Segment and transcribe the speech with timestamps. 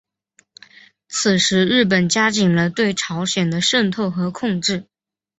[1.07, 4.87] 此时日本加紧了对朝鲜的渗透和控制。